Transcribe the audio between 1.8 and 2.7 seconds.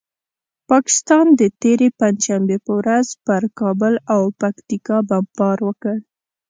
پنجشنبې